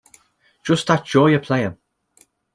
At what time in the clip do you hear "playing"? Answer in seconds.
1.43-1.77